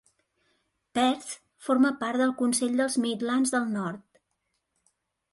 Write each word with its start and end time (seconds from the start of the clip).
Perth 0.99 1.33
forma 1.65 1.91
part 1.99 2.21
del 2.21 2.33
Consell 2.39 2.73
dels 2.81 2.97
Midlands 3.03 3.53
del 3.57 3.69
Nord. 3.75 4.19